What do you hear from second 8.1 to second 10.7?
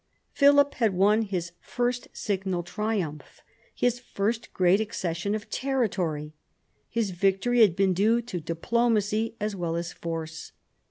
to diplomacy as well as force.